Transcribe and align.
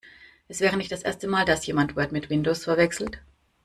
Es 0.47 0.61
wäre 0.61 0.77
nicht 0.77 0.91
das 0.91 1.03
erste 1.03 1.27
Mal, 1.27 1.45
dass 1.45 1.67
jemand 1.67 1.95
Word 1.95 2.11
mit 2.11 2.31
Windows 2.31 2.63
verwechselt. 2.63 3.21